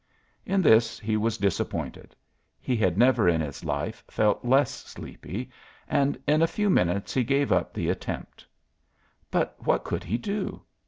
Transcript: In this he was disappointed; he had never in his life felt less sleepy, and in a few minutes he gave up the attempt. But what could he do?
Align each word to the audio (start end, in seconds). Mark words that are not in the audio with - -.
In 0.47 0.63
this 0.63 0.97
he 0.99 1.15
was 1.15 1.37
disappointed; 1.37 2.15
he 2.59 2.75
had 2.75 2.97
never 2.97 3.29
in 3.29 3.39
his 3.39 3.63
life 3.63 4.03
felt 4.07 4.43
less 4.43 4.71
sleepy, 4.71 5.51
and 5.87 6.17
in 6.25 6.41
a 6.41 6.47
few 6.47 6.71
minutes 6.71 7.13
he 7.13 7.23
gave 7.23 7.51
up 7.51 7.71
the 7.71 7.87
attempt. 7.87 8.47
But 9.29 9.55
what 9.59 9.83
could 9.83 10.03
he 10.03 10.17
do? 10.17 10.63